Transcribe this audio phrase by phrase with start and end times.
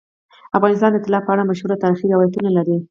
[0.57, 2.77] افغانستان د طلا په اړه مشهور تاریخی روایتونه لري.